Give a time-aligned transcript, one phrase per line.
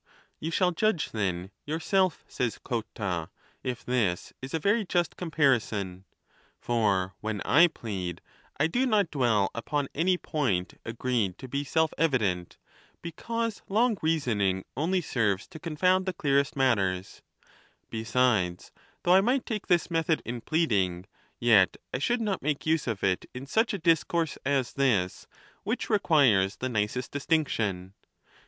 [0.01, 0.07] IV.
[0.39, 3.29] You shall judge, then, yourself, says Cotta,
[3.61, 6.05] if this is a very just comparison;
[6.59, 8.19] for, \yheu I plead,
[8.59, 12.57] I do not dwell upon any point agreed to be self evident,
[13.03, 17.21] because long rea soning only serves to confound the clearest matters;
[17.91, 18.71] be sides,
[19.03, 21.05] though I might take this method in pleading,
[21.39, 25.27] yet I should not make use of it in such a discourse as this,
[25.61, 27.93] which requires the nicest distinction.